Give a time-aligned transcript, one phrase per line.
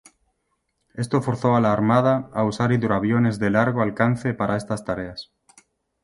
[0.95, 5.31] Esto forzó a la Armada a usar hidroaviones de largo alcance para estas tareas.